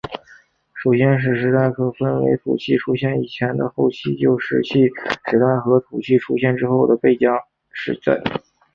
[0.81, 4.87] 其先史时代可分为土器出现以前的后期旧石器
[5.29, 7.31] 时代和土器出现之后的贝冢
[7.71, 8.19] 时代。